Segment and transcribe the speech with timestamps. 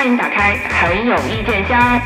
[0.00, 2.00] 欢迎打开很有意见箱。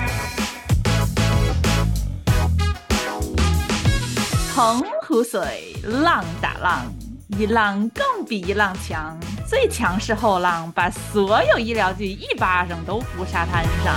[4.52, 6.92] 洪湖水，浪打浪，
[7.38, 9.16] 一浪更比一浪强。
[9.46, 13.94] 最强势后浪，把所有医疗剧一巴掌都扑沙滩上。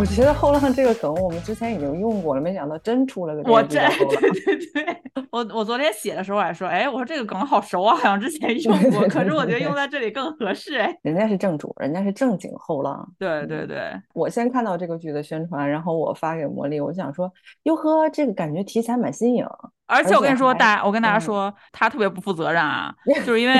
[0.00, 4.96] 我觉得后浪这个梗我们之前已经用过了，没想到真出了个我这这对对对，
[5.30, 10.96] 我我昨天写的时候还说，哎，我说这个梗好熟啊，好像之前用过，可是我觉得用在这里更合适哎。
[11.02, 13.06] 人家是正主，人家是正经后浪。
[13.18, 17.30] 对对对，我先看到这个剧的宣传，然后我发给魔力，我想说，
[17.64, 19.46] 哟呵，这个感觉题材蛮新颖。
[19.86, 22.94] 而且我跟你说，还大我跟大家嗯说，他特别不负责任啊，
[23.26, 23.54] 就是因为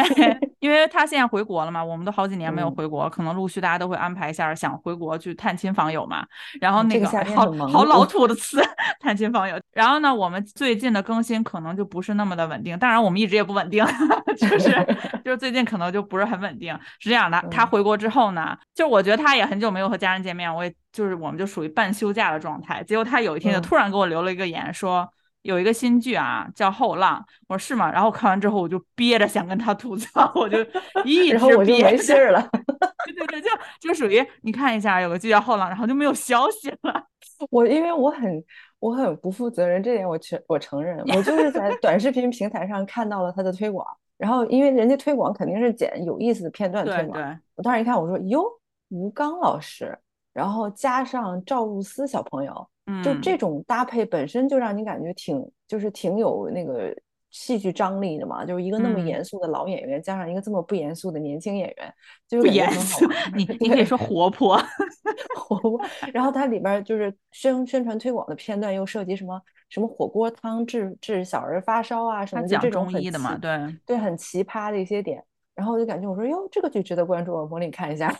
[0.60, 6.24] 因为他现在回国了嘛，我们都好几年没有嗯回国，可能陆续大家都会安排一下想回国去探亲访友嘛。
[6.60, 8.62] 然后那个好好老土的词，
[9.00, 9.58] 探亲访友。
[9.72, 13.84] 然后呢，我们最近的更新可能就不是那么的稳定，当然我们一直也不稳定，
[14.38, 14.70] 就是
[15.24, 16.78] 就是最近可能就不是很稳定。
[16.98, 22.82] 是这样的，他嗯回国之后呢，就我觉得他也很久没有和家人见面，我也就是我们就属于半休假的状态。
[22.84, 25.10] 结果他有一天就嗯突然给我留了一个言，说。
[25.42, 27.90] 有一个新剧啊，叫《后浪》，我说是吗？
[27.90, 30.58] 然后看完之后，我就憋着想跟他吐槽，我就
[31.04, 32.48] 一直然后我就没信儿了。
[33.06, 33.48] 对对对，就
[33.80, 37.06] 就属于你看一下有个剧叫《后浪》，然后就没有消息了。
[37.50, 38.44] 我因为我很
[38.78, 43.86] 我很不负责任，这点我承我承认，我就是在短视频平台上看到了他的推广，
[44.18, 48.44] 然后因为人家推广肯定是剪有意思的片段推广，对对，我当时一看，我说哟，
[48.90, 49.98] 吴刚老师，
[50.34, 52.68] 然后加上赵露思小朋友，
[53.02, 53.20] 就嗯。
[53.22, 56.94] 这种搭配本身就让你感觉挺就是挺有那个
[57.30, 59.06] 戏剧张力的嘛，就是一个那么嗯。
[59.06, 61.94] 严肃的老演员，加上一个这么不严肃的年轻演员，
[62.28, 64.60] 就不感觉严肃你你可以说活泼。
[65.34, 65.80] 活泼，
[66.12, 73.50] 然后它里边儿就是宣宣传推广的片段又涉及什么什么火锅汤治治小儿发烧啊什么，就这种很中医的嘛，对
[73.86, 75.24] 对，很奇葩的一些点。
[75.54, 78.12] 然后我就感觉我说哟，这个剧值得关注，我模拟看一下，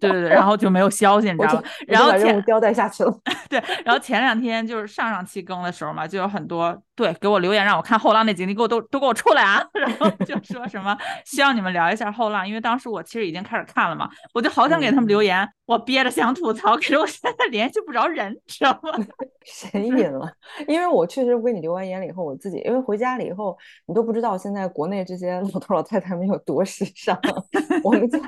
[0.00, 1.62] 对对对，然后就没有消息，你知道吗？
[1.86, 3.14] 然后任交代下去了。
[3.48, 9.62] 对，然后前两天就是上上期更的时候嘛，就有很多对给我留言让我看后浪那集，你给我都都给我出来啊！
[9.74, 18.90] 然后就说什么希望你们聊一下后浪，因为当时我其实已经开始看了嘛，我就好想给他们留言，我憋着想吐槽， 可是我现在联系不着人，你知道吗？
[19.44, 20.30] 神隐了，
[20.66, 27.18] 因为我确实我给你留完言了以后，我自己因为回家了以后，你都不知道现在国内这些老头老太太们有多时尚。
[27.82, 28.18] 我们家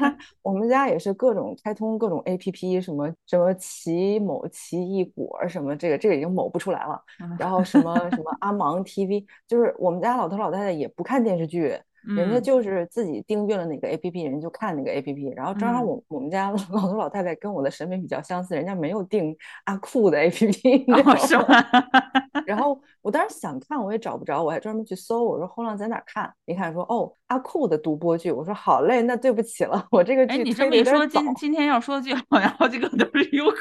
[0.42, 7.02] 我们家也是各种开通各种 APP，什么什么奇某奇异果什么这个这个已经某不出来了，
[7.38, 11.80] 然后什么 什么阿芒 TV，就是我们家老头老太太也不看电视剧。
[12.06, 15.32] 人家嗯就是自己订阅了哪个 A P P，人就看那个 A P P。
[15.36, 21.46] 然后正好嗯我我们家老头老太太跟我的审美比较相似，人家没有订阿酷的 A P P，哦，是吗？
[21.48, 21.64] 吗？
[22.46, 26.32] 然后我当时想看，我也找不着，我还专门去搜，我说后浪在哪儿看？
[26.46, 28.32] 一看说哦，阿酷的独播剧。
[28.32, 31.20] 我说好嘞，那对不起了，我这个哎，剧你这么一说，今。
[31.36, 33.56] 今天要说剧好像好几个都是优酷，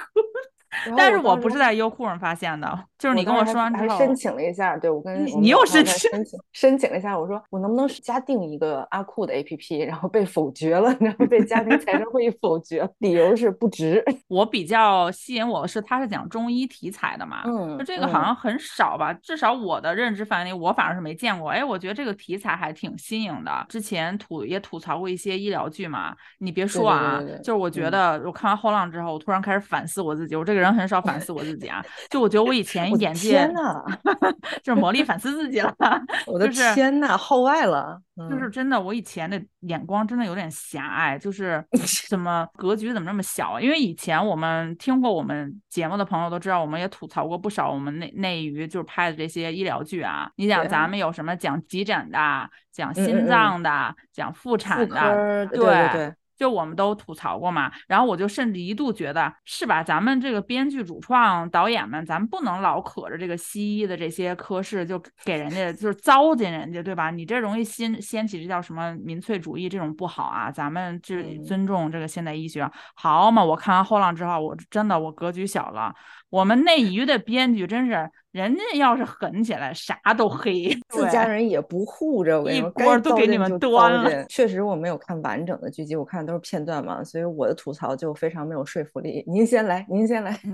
[0.97, 14.03] 但是我不是在优酷上发现的，就是你跟我说完之后，申请了一下，对我跟你你又申请申请申请了一下，我说我能不能加订一个阿酷的 APP，然后被否决了，然 后被家庭财政会议否决，理由是不值。
[14.27, 21.49] 我比较吸引我的是，它是讲中医题材的嘛，就嗯这个好嗯像很少吧，至少我的认知范围内，我反而是没见过。
[21.49, 23.65] 哎，我觉得这个题材还挺新颖的。
[23.69, 30.35] 之前吐也吐槽过一些医疗剧嘛，你别说啊，对对对就是我觉嗯得我看完《后浪》之后，我突然开始反思我自己。
[30.35, 33.83] 我这个人很少反思我自己啊，就我觉得我以前眼界天呐，
[34.61, 35.73] 就是魔力反思自己了，
[36.27, 41.63] 我的天呐，号外了，嗯就是真的，我以前的眼光真的有点狭隘，就是
[42.09, 43.61] 怎么格局怎么这么小啊？
[43.61, 50.29] 因为以前我们听过我们节目的朋友都知道，我们也吐槽过不少我们内内娱就是拍的这些医疗剧啊。
[50.35, 53.27] 你想咱们有什么讲急诊的、讲心嗯。
[53.27, 59.83] 脏的、讲妇妇产的，对对对，就我们都吐槽过嘛，然后我就甚至一度觉得，是吧？
[59.83, 67.11] 咱们这个编剧、主创、导演们，咱们不能老可着这个西医的这些科室，就给人家就是糟践人家，对吧？
[67.11, 70.49] 你这容易掀掀起这叫什么民粹主义，这种不好啊。
[70.49, 73.43] 咱们这嗯尊重这个现代医学，好嘛？
[73.43, 75.93] 我看完后浪之后，我真的我格局小了。
[76.29, 80.69] 我们内娱的编剧真是，人家要是狠起来，啥都黑。
[80.89, 89.23] 自家人也不护着，我一，锅都给你们端了确实，我没有看完整的剧集，我看的都是片段嘛，所以我的吐槽就非常没有说服力。
[89.27, 90.39] 您先来，您先来。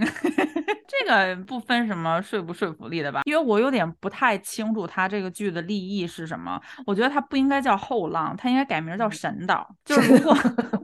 [0.88, 6.62] 这个不分什么说不说服力的吧，因为我有点不太清楚他这个剧的立意是什么。
[6.86, 9.68] 我觉得他不应该叫后浪，他应该改名叫神导。
[9.84, 10.38] 就是如果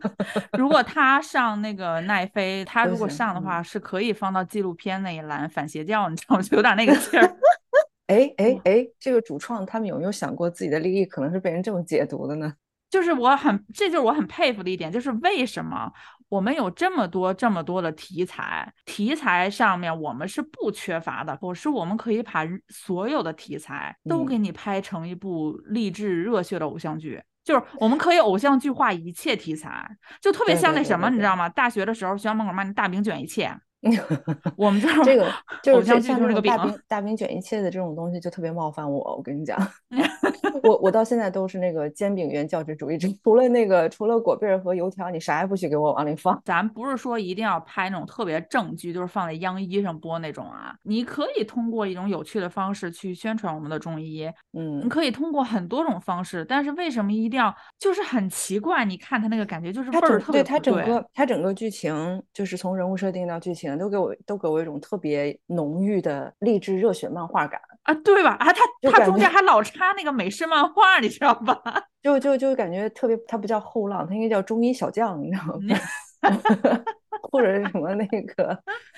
[0.58, 6.42] 如果他上那个奈飞，他如果上的话，是可以放到纪录片那一栏反邪教，你知道吗？
[6.42, 7.38] 就有点那个劲儿。
[8.07, 12.54] 哎哎哎，这个主创他们有没有想过自己的利益可能是被人这么解读的呢？
[12.89, 15.89] 就是我很，这就是我很佩服的一点，就是为什么
[16.28, 29.89] 我们有这么多这么多的题材，题材上面我们是不缺乏的，可是我们可以把所有的题材都给你拍成一部励志热血的偶像剧，就是我们可以偶像剧化一切题材，
[30.22, 31.48] 就特别像那什么，你知道吗？
[31.48, 33.57] 大学的时候学校门口卖那大饼卷一切。
[34.56, 35.28] 我们这这个
[35.63, 39.57] 就是像像这个大饼大饼卷一切的这种东西就特别冒犯我，我跟你讲，
[40.62, 46.39] 我我到现在都是那个煎饼原教旨主义者，除了那个除了果篦和油条，你啥也不许给我往里放。
[46.45, 58.86] 咱不是说一定要拍那种特别正剧，就是放在央一上播那种啊，你可以通过一种有趣的方式去宣传我们的中医，嗯，你可以通过很多种方式，但是为什么一定要就是很奇怪？
[58.86, 63.70] 你看他那个感觉就是味儿特别对，他整个他整个剧情就是从人物设定到剧情。
[63.77, 68.31] 都给我都给我一种特别浓郁的励志热血漫画感啊，对吧？
[68.39, 71.62] 啊，他他中间还老插那个美式漫画，你知道吧？
[72.01, 76.83] 就就就感觉特别，他不叫后浪，他应该叫中医小将，你知道吗？
[77.23, 78.57] 或者是什么那个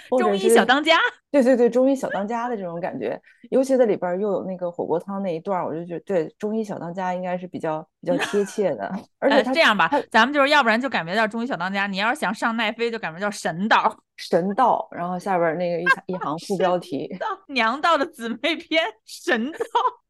[0.19, 0.97] 中医小当家，
[1.31, 8.91] 对对对，中医小当家的这种感觉，尤其在里边又有那个火锅汤那一段，我就觉得对中医小当家应该是比较比较贴切的。
[9.19, 17.09] 而且这样吧，咱们就是要不然就改名叫中医小当家，你要是想上奈飞就改名叫神道 神道，然后下边那个一一行副标题
[17.47, 19.57] 娘道的姊妹篇神道，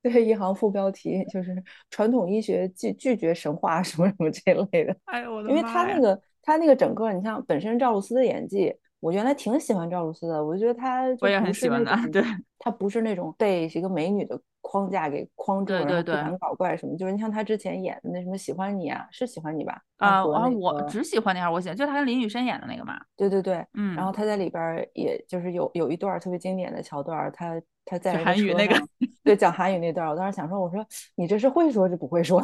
[0.02, 1.56] 对，一行副标题就是
[1.90, 4.96] 传统医学拒拒绝神话什么什么这类的。
[5.06, 5.56] 哎呦我的妈！
[5.56, 6.20] 因为他那个。
[6.44, 12.22] 他那个整个，你像本身赵露思的演技，我原来挺喜欢赵露思的，我觉得她我也很喜欢她，对，
[12.60, 19.82] 她不是那种被一个美女的框架给框住，然后不敢搞怪什么，就是你像她之前演的那什么喜欢你啊，是喜欢你吧？
[19.98, 28.76] 啊，我我只喜欢你还是，我喜欢就她跟林雨申演的那个嘛，对对对，嗯，然后她在里边也就是有有一段特别经典的桥段，她她在韩语那个，
[29.24, 30.86] 对，讲韩语那段，我当时想说，我说
[31.16, 32.42] 你这是会说是不会说？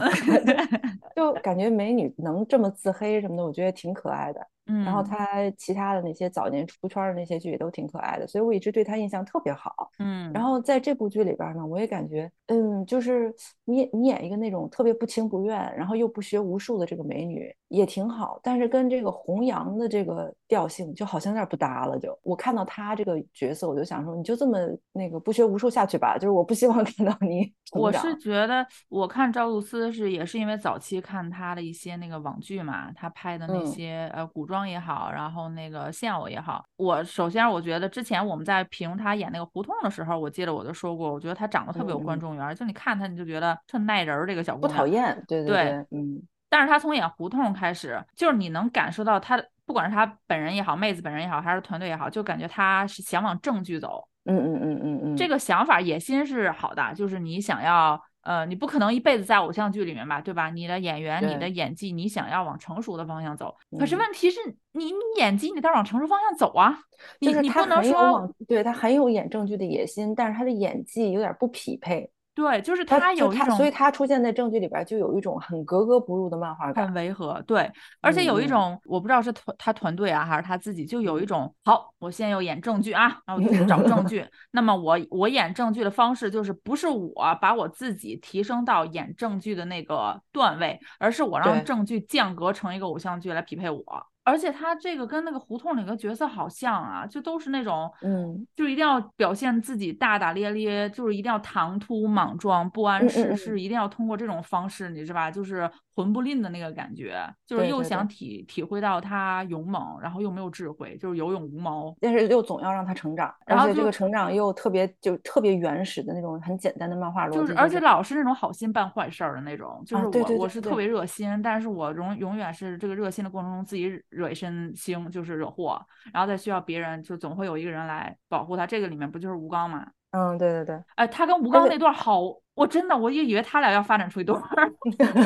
[1.15, 4.45] 就感觉美女能这么自黑什么的，我觉得挺可爱的。
[4.69, 9.89] 嗯，然后他其他的那些早年出圈的那些剧也都挺可爱的，所以我一直对他印象特别好。
[9.97, 13.33] 嗯，然后在这部剧里边呢，我也感觉，嗯，就是
[13.65, 21.97] 你你演一个那种特别不情不愿，然后又不学无术的这个美女也挺好，但是跟这个弘扬的这个调性就好像有点不搭了。
[21.97, 24.59] 就我看到他这个角色，我就想说，你就这么
[24.93, 27.51] 那个不学无术下去吧，就是我不希望 看到你。
[27.71, 34.58] 我是觉得，我看赵露思是也是因为早期看她的一些那个网剧嘛，她拍的那些呃古装。
[34.67, 46.21] 也好，然后那个现偶也好，我首先我觉得之前我们在评他演那个胡同的时候，我记得我就说过，我觉得他长得特别有观众缘，就你看他你就觉得特耐人儿，这个小姑娘不讨厌，对对对，嗯。
[46.49, 54.03] 但是他从演胡同开始，就是你能感受到他，不管是他本人也好，妹子本人也好，还是团队也好，就感觉他是想往正剧走。
[54.25, 58.01] 嗯嗯嗯嗯嗯，这个想法野心是好的，就是你想要。
[58.21, 60.49] 呃，你不可能一辈子在偶像剧里面吧，对吧？
[60.49, 64.39] 你的演员，你的演技，你想要往成熟的方向走，可是问题是
[64.73, 66.77] 你，你演技你得往成熟方向走啊。
[67.19, 72.11] 你你不能说，对他很有演正剧的野心，但是他的演技有点不匹配。
[72.39, 77.43] 对，就是他有一种，所以他出现在证据里边就有一种很格格不入的漫画感，很违和。
[77.45, 77.69] 对，
[77.99, 84.25] 而且有一种，我不知道是团他团队啊，还是他自己，就有一种，好，我现在要演证据啊，然后去找证据。
[84.51, 93.83] 那么我我演证据的方式就是不是我把我自己提升到演证据的那个段位，而是我让证据降格成一个偶像剧来匹配我。
[94.23, 105.31] 而且他这个跟那个胡同里的角色好像啊，就都是那种，嗯，就一定要表现自己大大咧咧，就是一定要唐突莽撞、不谙世事，一定要通过这种方式，你知道吧？
[105.31, 105.69] 就是
[105.99, 125.09] 魂不吝的那个感觉，就是又想体体会到他勇猛，然后又没有智慧，就是有勇无谋，但是又总要让他成长，然后这个成长又特别就特别原始的那种很简单的漫画逻辑，就是而且老是那种好心办坏事儿的那种，就是我我是特别热心，但是我永永远是这个热心的过程中自己惹一身腥。
[125.09, 125.81] 就是惹祸，
[126.13, 128.67] 然后再需要别人，就总会有一个人来保护他。
[128.67, 129.87] 这个里面不就是吴刚吗？
[130.11, 130.79] 嗯，对对对。
[130.95, 132.21] 哎，他跟吴刚那段好。
[132.55, 134.41] 我真的，我也以为他俩要发展出一对儿。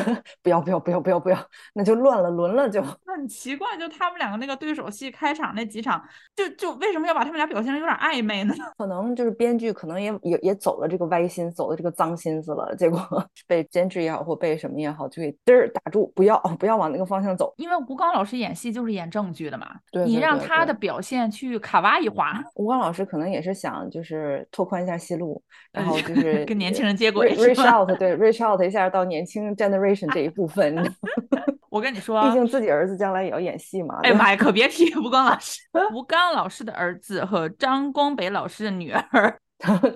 [0.42, 1.38] 不要不要不要不要不要，
[1.74, 2.82] 那就乱了轮了就。
[3.04, 6.02] 很奇怪，就他们两个那个对手戏开场那几场，
[6.36, 8.54] 就就为什么要把他们俩表现的有点暧昧呢？
[8.78, 13.00] 可能就是编剧可能也也也走了这个歪心，走了这个脏心思了，结果
[13.46, 17.52] 被监制也好或被什么也好，就给嘚儿打住，不要不要往那个方向走。
[17.56, 22.42] 因为吴刚老师演戏就是演正剧的嘛，对你让他的表现去卡哇伊化。
[22.54, 27.23] 吴刚老师可能也是想就是拓宽一下戏路，然后就是跟年轻人接轨。
[27.30, 30.76] Reach out，对，reach out 一下到年轻 generation 这一部分。
[31.70, 33.98] 我跟你说，毕竟自己儿子将来也要演戏嘛。
[34.02, 35.60] 哎呀妈呀，可别提吴刚老师。
[35.92, 39.38] 吴刚老师的儿子和张光北老师的女儿，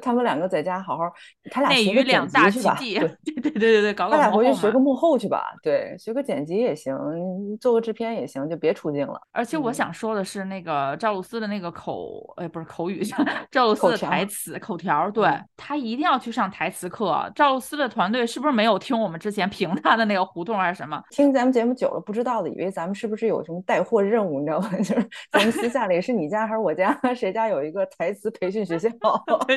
[0.00, 1.04] 他们两个在家好好，
[1.50, 6.96] 他俩学个剪两大辑去吧， 对，对对对对对，搞搞他俩回去学个幕后去吧，对，学个剪辑也行，
[7.60, 9.20] 做个制片也行，就别出镜了。
[9.32, 13.02] 而且我嗯想说的是，那个赵露思的那个口，哎，不是口语，
[13.50, 17.30] 赵露思的台词口条，对嗯她一定要去上台词课。
[17.34, 21.02] 赵露思的团队是不是没有听我们之前评他的那个胡同还是什么？
[21.10, 24.70] 听咱们节目久了，不知道的，以为咱们是不是有什么带货任务，你知道吗？
[24.78, 28.88] 就是咱们私下里是你家还是我家，谁家有一个台词培训学校？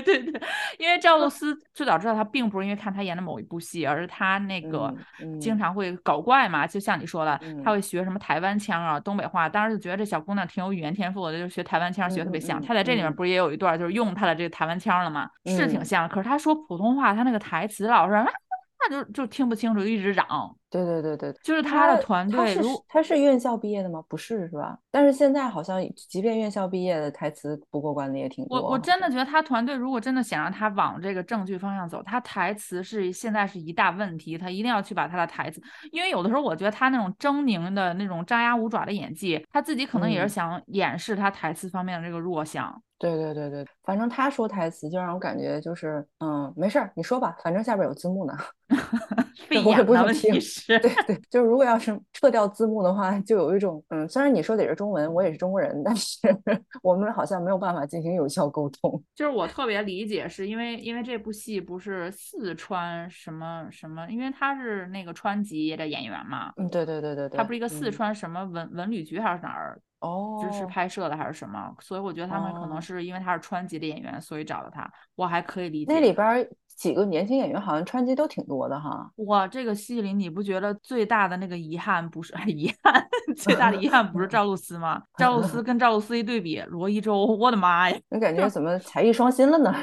[0.02, 0.42] 对对对，
[0.80, 12.62] 因为赵露思最早知道她，并不是因为看她演的某一部戏，而是她那个嗯经嗯常会搞怪嘛，就像你说的，她嗯会学什么台湾腔啊、东北话，当时就觉得这小姑娘挺有语言天赋的，就学台湾腔学得特别像。
[12.62, 15.30] 她在这里面嗯不是也有一段就是用她的这个台湾腔了吗？
[15.46, 18.16] 是挺嗯像，可是她说普通话，她那个台词老是。
[18.82, 20.26] 那就就听不清楚，就一直嚷。
[20.70, 24.02] 对对对对，就是他的团队他是他是院校毕业的吗？
[24.08, 24.78] 不是是吧？
[24.90, 28.58] 但是现在好像即便院校毕业的台词不过关的也挺多。
[28.58, 35.62] 我我真的觉得他团队如果真的想让他往这个正剧方向走，他台词是现在是一大问题，他一定要去把他的台词，
[35.92, 42.82] 因为有的时候我觉得他那种狰狞的那种张牙舞爪的演技，他自己可能也是嗯想掩饰他台词方面的这个弱项。
[42.98, 48.38] 对对对对，反正他说台词就让我感觉就是，嗯，没事儿，你说吧，反正下边有字幕呢。
[49.50, 50.32] 费我也不想听
[50.68, 50.80] 对。
[50.80, 56.20] 对，就是如果要是撤掉字幕的话，就有一种，嗯，虽然你说的也是中文，我也是中国人，但是
[56.82, 59.04] 我们好像没有办法进行有效沟通。
[59.14, 67.92] 就是我特别理解，是因为因为这部戏不是四川什么什么，因为他是那个川籍的演员嘛，嗯，对对对对对，他不是一个四嗯。
[67.92, 72.82] 川什么文文旅局还是哪儿哦，支持拍摄的还是什么，所以我觉得他们可能哦。
[72.82, 75.94] 是因为他是川籍的演员，所以找了他，我还可以理解。
[75.94, 79.10] 那里边儿几个年轻演员好像川籍都挺多的哈。
[79.28, 85.02] 哇，这个戏里你不觉得最大的那个遗憾不是 遗憾，最大的遗憾不是赵露思吗？
[85.18, 87.98] 赵露思跟赵露思一对比，罗一舟，我的妈呀！
[88.10, 89.72] 你感觉怎么才艺双馨了呢？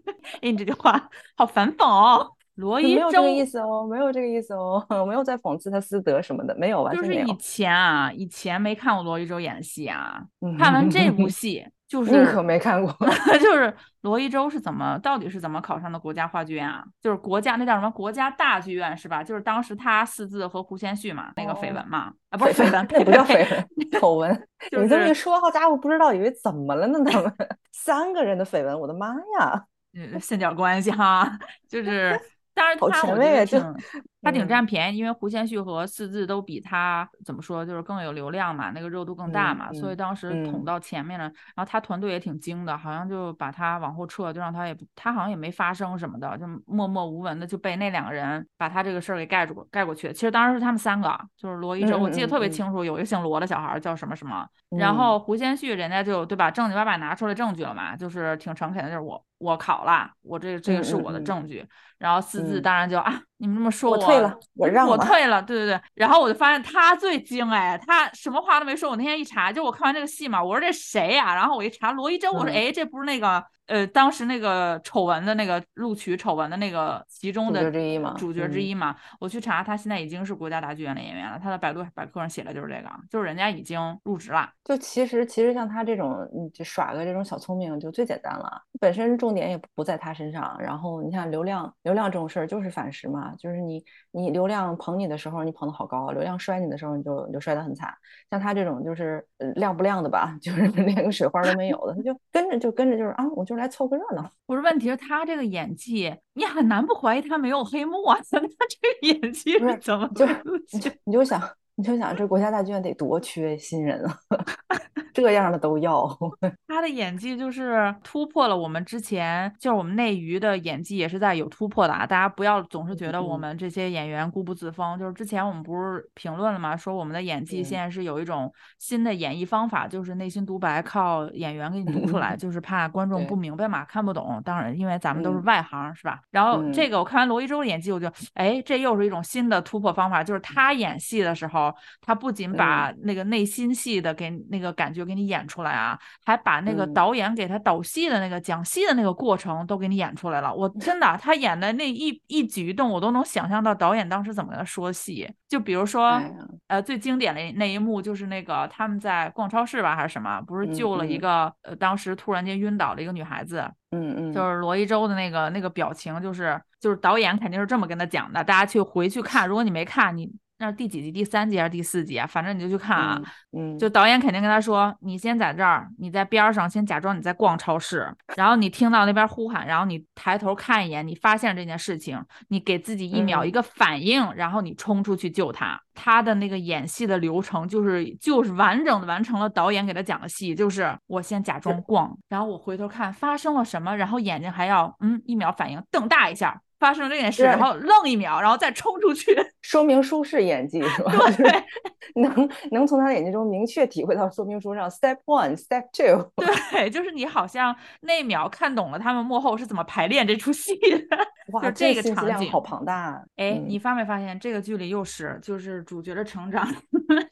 [0.40, 2.30] 哎，你这句话好反讽哦。
[2.60, 7.36] 罗一舟没有这个意思哦，没有这个意思哦，我 没有在讽刺他私德什么的，没有，完全就是以。
[7.38, 12.94] 前啊，以前没看过罗一舟演戏啊，嗯看完这部 戏就你可没看过。
[13.40, 16.84] 就是罗一舟是怎么到底是怎么考上的国家话剧院啊？
[17.00, 19.24] 就是国家那叫什么国家大剧院是吧？
[19.24, 24.48] 就是当时他四字和胡先煦嘛，那个绯哦闻嘛，啊不是绯绯闻，那不叫呸绯闻，丑闻。
[24.70, 26.98] 就你这么一说，好家伙，不知道以为怎么了呢？
[27.10, 27.32] 他们
[27.72, 29.08] 三个人的绯闻，我的妈
[29.40, 29.64] 呀！
[29.94, 31.38] 嗯线角关系哈，
[31.68, 32.20] 就是。
[32.54, 33.74] 当然好他我觉得前卫啊就挺，
[34.22, 41.24] 他挺嗯占便宜，因为胡先煦和四字都比他怎么说，就是更有流量嘛，那个热度更大嗯嘛，所以嗯当时捅嗯到前面了。
[41.24, 50.12] 然后他团队也挺精的，好像就把他往后撤，就让他也不，他好像也没发声什么的，就默默无闻的就被那两个人把他这个事儿给盖住盖过去。
[50.12, 61.66] 其实当时是他们三个，就是罗一舟，嗯我记得特别清楚，有一个姓罗的小孩儿叫什么什么，然嗯后胡先煦人家就对吧，正经八百拿出来证据了嘛，就是挺诚恳的，就是我我考了，我这这个是我的证据。
[61.98, 65.80] 然后四字嗯当然就啊，你们这么说我退了我让了我退了，对对对。
[65.94, 68.90] 然后我就发现他最精哎，他什么话都没说。
[68.90, 78.96] 我那天一查，就我看完这个戏嘛，我说这谁呀、然后我一查罗一舟，我说嗯哎，这不是那个呃当时那个丑闻的那个录取丑闻的那个其中主的角之一嘛主角之嗯一嘛。
[79.20, 84.50] 我去查，他现在已经是国家大剧院的演员了，他的百度百科上写的就是这个，就是人家已经入职了。
[84.64, 90.56] 就其实其实像他这种，你就耍个这种小聪明就最简单了，本身重点也不在他身上。
[90.58, 97.92] 然后你看流量，流量这种事儿就是反噬嘛，就是你你流量捧你的时候，你捧的好高；流量摔你的时候，你就你就摔得很惨。
[98.30, 104.32] 像他这种就是呃亮不亮的吧， 就是连个水花都没有的，他就跟着就跟着就是啊，我就来凑个热闹。
[104.46, 108.18] 不是，问题是他这个演技，你很难不怀疑他没有黑幕啊！
[108.30, 110.26] 他这个演技是怎么就
[110.72, 111.40] 你就你就想
[111.80, 114.18] 你就想这国家大剧院得多缺新人啊，
[115.14, 116.06] 这样的都要。
[116.68, 122.06] 他的演技就是突破了我们之前，就是我们内娱的演技也是在有突破的啊！
[122.06, 126.76] 大家不要总是觉得我嗯们这些演员固步自封，就是之前我们不是评论了吗？
[126.76, 134.38] 说我们的演技嗯现在是有一种新的演绎方法，就是内心独白靠演员给你读出来， 就是怕观众不明白嘛，看不懂。
[134.44, 136.20] 当然，因为咱们都是嗯外行，是吧？
[136.30, 141.69] 然后这嗯个我看完罗一舟的演技，我就哎，这又是一种新的突破方法，就是他演戏的时候，
[142.00, 146.94] 他不仅把那个内心戏的给那个感觉给你演出来啊，还把那个嗯。
[146.94, 150.54] 导演给他导戏的那个讲戏的那个过程都给你演出来了。
[150.54, 155.30] 我 真的，他演的那一一举一动，我都能想象到导演当时怎么跟他说戏。
[155.48, 156.32] 就比如说，哎
[156.68, 161.20] 呃，最经典的那一幕就是那个他们在逛超市吧，还是什么，不是嗯救了一嗯。
[161.20, 171.10] 个、呃当时突然间晕倒的一个女孩子，嗯嗯，就是罗一舟的那个那个表情，就是就是导演肯定是这么跟他讲的，大家去回去看，如果你没看，你那是第几集？
[171.10, 172.26] 第三集还是第四集啊？
[172.26, 173.18] 反正你就去看啊。
[173.56, 185.80] 嗯，就导演肯定跟他说：“你先在这儿，你在边上先假装你在逛超市，然后你听到那边呼喊，然后你抬头看一眼，你发现这件事情，你给自己一秒一个反应，然后你冲出去救他。
[185.94, 201.12] 他的那个演戏的流程就是就是完整的完成了导演给他讲的戏，就是我先假装逛，然后我回头看发生了什么，然后眼睛还要嗯一秒反应，瞪大一下。”发生这件事，然后愣一秒，然后再冲出去， 说明书是演技是吧？
[201.36, 201.64] 对，
[202.20, 206.32] 能能从他的演技中明确体会到说明书上 step one step two。
[206.72, 211.18] 对，就是你好像那秒看懂了他们幕后是怎么排练这出戏的。
[211.52, 212.94] 哇，这个场景好庞大。
[212.94, 216.66] 啊哎，你发没发现这个剧里又是就是主角的成长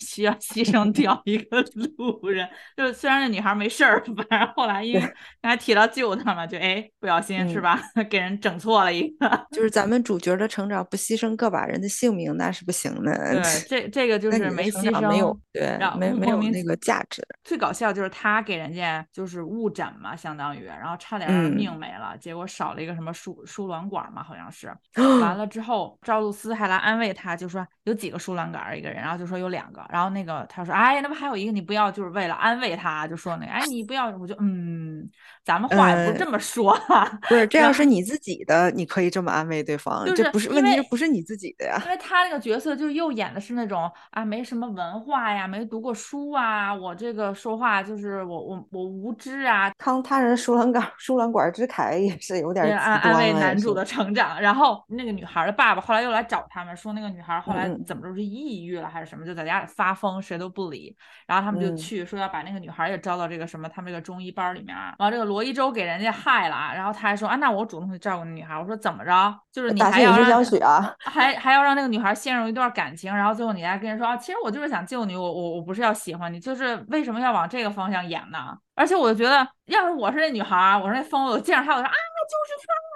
[0.01, 1.63] 需要牺牲掉一个
[1.97, 2.49] 路人？
[2.77, 5.01] 就是虽然那女孩没事儿，反正后来因为
[5.41, 9.38] 刚才提到救他嘛，就哎不小心是吧，给人整错了一个。
[9.51, 13.43] 就是咱们主角的成长不牺牲个把人的性命那是不行的。
[13.43, 17.23] 对， 这这个就是没牺牲，没有对，没没有那个价值。
[17.45, 24.73] 最搞笑就是他给人家就是误诊嘛，相当于，然后差点命没了，结果少了一个什么输输卵管嘛，好像是。
[25.21, 35.09] 完了之后，赵露思还来安慰他，就说有几个输卵管一个人，然后就说有两个，然后那个他说哎，那不还有一个，你不要就是为了安慰他，就说那个哎你不要，我就嗯。
[35.49, 36.79] 咱们话也不是这么说，
[37.27, 41.81] 不是 这要是你自己的，你可以这么安慰对方，这不是问题，这不是你自己的呀。
[41.87, 49.73] 因为他那个角色就又演的是那种啊，没什么文化呀，没读过书啊，我这个说话就是我我我无知啊。
[49.79, 54.39] 康他人输卵管输卵管之凯也是有点安安慰男主的成长。
[54.39, 60.95] 然后那个女孩的爸爸后来又来找他们，说那个女孩后来怎么着是抑郁了还是什么，就在家里发疯，谁都不理。
[61.27, 64.77] 然后他们就去说要把那个女孩也招到这个什么他们这个中医班里面。
[64.77, 65.38] 然后这个罗。
[65.39, 68.59] 罗一周给人家害了，然后他还说啊，那我主动去照顾那女孩。
[68.59, 69.41] 我说怎么着？
[69.53, 70.45] 就是你还要让
[70.99, 78.59] 还还要让那个女孩陷入一段感情，然后最后你还跟人说啊，其实我就是想救你，我我我不是要喜欢你，就是为什么要往这个方向演呢？
[78.75, 82.88] 而且我就觉得，要是我是那女孩，我说那疯子，我见着她我说啊，就是他。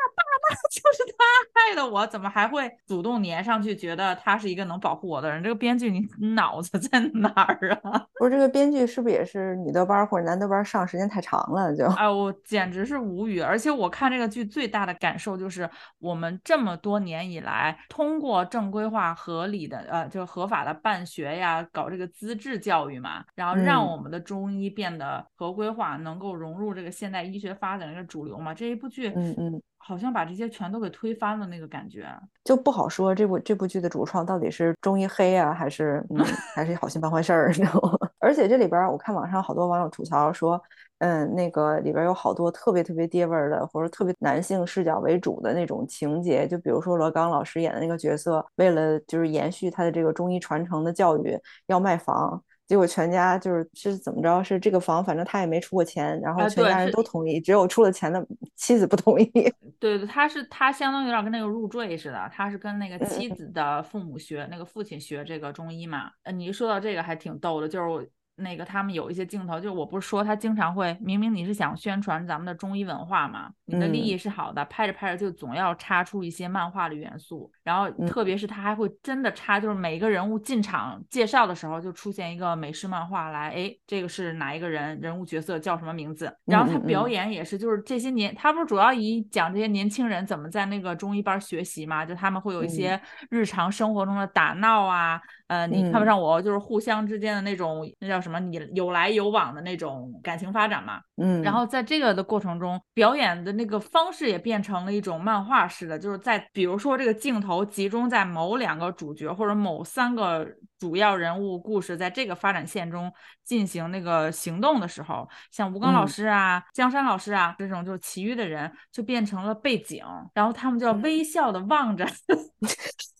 [0.70, 3.74] 就是他害的我，怎么还会主动粘上去？
[3.74, 5.42] 觉得他是一个能保护我的人？
[5.42, 8.06] 这个编剧你脑子在哪儿啊？
[8.18, 11.74] 不是这个编剧是不是也是女的班或者男的班上时间太长了？
[11.74, 13.40] 就哎，我简直是无语。
[13.40, 28.52] 而且我看这个剧最大的感受就是，我们这么多年以来，通过正规化、合理的呃，就合法的办学呀，搞这个资质教育嘛，然后让我们的中医变得合规化，能够融入这个现代医学发展的一个主流嘛。
[28.54, 29.62] 这一部剧，嗯嗯。
[29.84, 32.06] 好像把这些全都给推翻了，那个感觉
[32.44, 33.12] 就不好说。
[33.12, 37.48] 这部这部剧的主创到底是中医黑啊，还是嗯，还是好心办坏事儿？
[37.52, 37.98] 你知道吗？
[38.20, 40.60] 而且这里边我看网上好多网友吐槽说，
[40.98, 46.46] 嗯，那个里边有好多特别特别爹味儿的，或者特别男性视角为主的那种情节。
[46.46, 52.42] 就比如说罗刚老师演的那个角色，为了就是延续他的这个中医传承的教育，要卖房。
[52.72, 54.42] 结果全家就是是怎么着？
[54.42, 59.30] 是这个房，反正他也没出过钱，然后全家人都同意，只有出了钱的妻子不同意。
[59.78, 66.10] 对对，他是他相当于有点跟那个入赘似的，他是跟那个妻子的父母学，那个父亲学这个中医嘛。
[66.22, 68.02] 呃，你一说到这个还挺逗的，就是我。
[68.36, 86.34] 那个他们有一些镜头，就我不是说他经常会，明明你是想宣传咱们的中医文化嘛，你的利益是好的，拍着拍着就总要插出一些漫画的元素，然后特别是他还会真的插，就是每一个人物进场介绍的时候就出现一个美式漫画来，哎，这个是哪一个人人物角色叫什么名字？
[86.46, 95.20] 然后他表演也是，就是这些年他不是主要以讲这些年轻人怎么在那个中医班学习嘛，就他们会有一些日常生活中的打闹啊。
[95.48, 98.40] 呃，你看不上我，就是互相之间的那种，那叫什么？
[98.40, 101.00] 你有来有往的那种感情发展嘛。
[101.16, 110.46] 嗯，然后在这个的过程中，表演的那个方式也变成了一种漫画式的，就是在比如说这个镜头集中在某两个主角或者某三个
[110.78, 113.12] 主要人物故事，在这个发展线中
[113.44, 122.06] 进行那个行动的时候，像吴刚老师啊、江山老师啊这种就是其余的人就变成了背景，然后他们就要微笑的望着。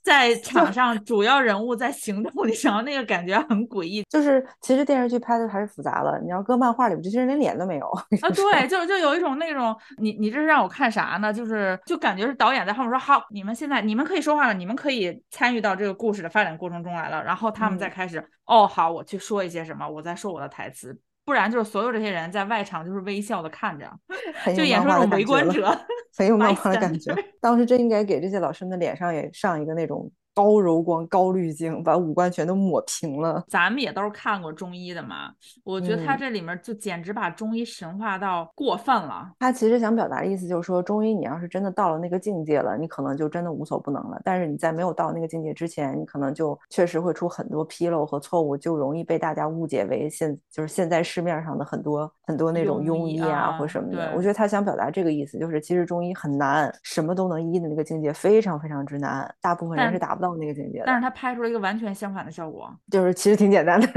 [0.03, 4.03] 在场上，主要人物在行动的时候，那个感觉很诡异。
[4.09, 6.19] 就是其实电视剧拍的还是复杂了。
[6.21, 7.87] 你要搁漫画里边，这些人连脸都没有
[8.21, 8.29] 啊。
[8.35, 11.33] 对，就就有一种那种，你你这是让我看啥呢？
[11.33, 17.23] 就是就感觉是导演在后面说，好，你们现在你们可以说话了，你们可以参与到这个故事的发展过程中来了。
[17.23, 20.99] 然后他们再开始，哦，好，我去说一些什么，我在说我的台词。
[21.25, 23.91] 不然就是所有这些人在外场就是微笑的看着，
[24.57, 25.71] 就演出那种围观者，
[26.17, 27.15] 很有漫画的感觉。
[27.41, 33.45] 当时真应该给这些老师们的脸上也上一个那种高柔光、高滤镜，把五官全都抹平了。
[33.49, 35.31] 咱们也都是看过中医的嘛，
[35.65, 39.31] 我觉得他嗯这里面就简直把中医神化到过分了。
[39.39, 44.21] 他其实想表达的意思就是说，中医你要是真的到了那个境界了，你可能就真的无所不能了。
[44.25, 53.97] 但是你在没有到那个境界之前，你可能就确实会出很多纰漏和错误，就容易被大家误解为现就是现在市面上的很多很多那种庸医啊啊或什么的。
[53.97, 60.85] 对我觉得他想表达这个意思，就是其实中医很难，什么都能医的那个境界非常非常之难，大部分人是达不到那个境界的。
[60.87, 62.73] 但是他拍出了一个完全相反的效果。
[62.91, 63.87] 就是其实挺简单的，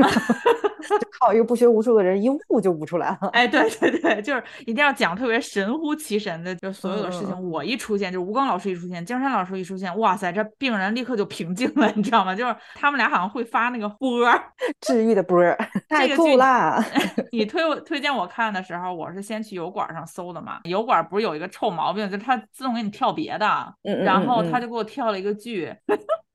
[1.00, 3.30] 就靠一个不学无术的人一悟就悟出来了。
[3.34, 12.36] 哎， 对对对，就是一定要讲特别神乎其神的，就所有的事情，我一出现，就是吴刚老师一出现，江山老师一出现，哇塞，这病人立刻就平静了，你知道吗？
[12.36, 14.42] 就是他们俩好像会发那个波儿。
[14.82, 15.58] 治愈的波儿
[15.90, 16.84] 太酷啦！
[17.32, 20.60] 你推我推荐我看的时候，我是先去油管上搜的嘛。
[20.64, 23.48] 油管不是有一个臭毛病，就是它自动给你跳别的，
[23.84, 25.74] 嗯嗯然后他就给我跳了一个剧，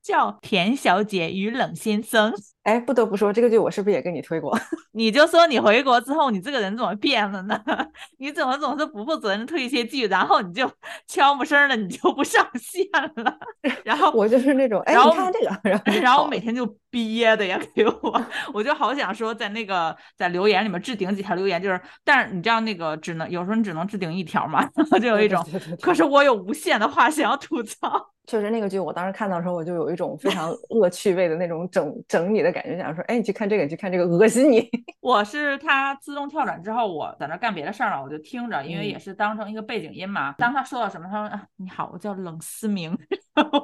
[0.02, 2.32] 叫《田小姐与冷先生》。
[2.62, 4.56] 哎，不得不说，这个剧我是不是也跟你推过？
[4.92, 7.58] 你就说你回国之后，你这个人怎么变了呢？
[8.18, 10.70] 你怎么总是不负责任推一些剧，然后你就
[11.06, 12.86] 悄没声儿的，你就不上线
[13.16, 13.38] 了？
[13.82, 24.66] 然后我就是那种，哎，你看看这个，然后就然后跑了每天就憋的呀给我， 我就好想说在那个在留言里面置顶几条留言，就是，但是你知道那个只能有时候你只能置顶一条嘛，
[25.00, 25.44] 就有一种，
[25.80, 28.10] 可是我有无限的话想要吐槽。
[28.26, 34.68] 确实那个剧，我当时看到的时候，我就有一种非常恶趣味的那种整整你的感觉，想说，哎，你去看这个，你去看这个，恶心你。
[35.00, 40.32] 我是它自动跳转之后，我在那干别的事儿了，我就听着，因为也嗯是当成一个背景音嘛。
[40.38, 42.96] 当他说到什么，他说啊你好，我叫冷思明，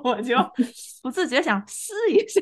[0.03, 0.37] 我就
[1.01, 2.41] 不自觉想试一下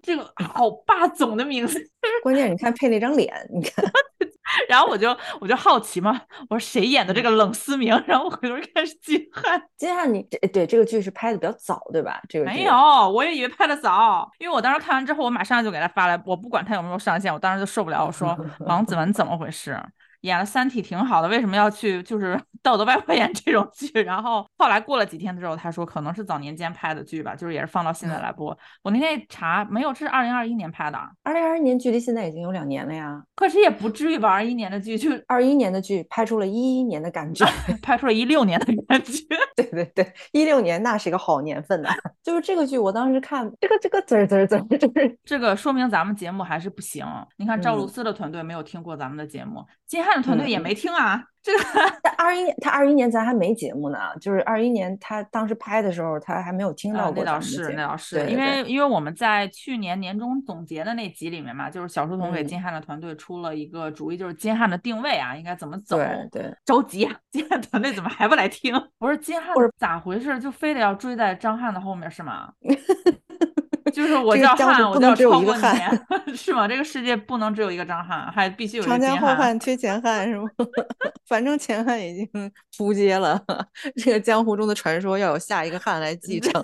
[0.00, 1.78] 这个好霸总的名字，
[2.22, 3.84] 关键你看配那张脸，你看，
[4.68, 7.90] 然后我就我就好奇嘛，我说谁演的这个冷思明？
[8.06, 12.20] 然后我回头看是金瀚，金瀚你这对这个剧是拍的比较早，对吧？
[12.28, 12.74] 这个没有，
[13.10, 19.78] 我也以为拍的早，因为我当时看完之后，我马上就给他发来，我不管他有没有上线，我当时就受不了，我说王子文怎么回事？
[20.24, 23.88] 演了《三体》挺好的，为什么要去就是 道德败坏演这种剧？
[24.02, 28.56] 然后后来过了几天之后，他说可能是早年间拍的剧吧，就是也是放到现在来播。
[28.82, 33.22] 我那天一查，没有，这是二零二一年拍的，二零二一年距离现在已经有两年了呀。
[33.34, 34.30] 可是也不至于吧？
[34.30, 37.44] 二一年的剧就二一年的剧拍出了一一年的感觉，
[37.82, 39.12] 拍出了一六年的感觉。
[39.74, 41.90] 对对 对，一六年那是一个好年份呐。
[42.22, 47.04] 就是这个剧，我当时看这个这个滋儿滋儿滋儿，就是 这个说明咱们节目还是不行。
[47.36, 51.24] 你看赵露嗯思的团队没有听过咱们的节目，金瀚的团队也嗯没听啊。
[51.44, 51.64] 这个
[52.02, 65.98] 他二一年他二一年咱还没节目呢，就是二一年他当时拍的时候，他还没有听到啊，过那倒是，那倒是，对因对为因为我们在去年年终总结的那集里面嘛，就是小书童给嗯金汉的团队出了一个主意，就是金汉的定位啊，应该怎么走。
[65.98, 67.14] 对对，着急啊！
[67.30, 68.74] 金汉团队怎么还不来听？
[68.98, 70.40] 不是金瀚或者咋回事？
[70.40, 72.50] 就非得要追在张翰的后面是吗？
[73.94, 76.66] 就是我这个叫汉，不能只有一个超过你汉， 是吗？
[76.66, 79.00] 这个世界不能只有一个张翰，还必须有一个长。
[79.00, 80.44] 江后汉缺前汉是吗？
[81.28, 82.28] 反正前汉已经
[82.76, 83.40] 扑街了，
[83.96, 86.62] 这个江湖中的传说要有下一个汉来继承。